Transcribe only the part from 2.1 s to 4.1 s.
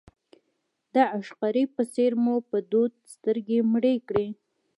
مو پر دود سترګې مړې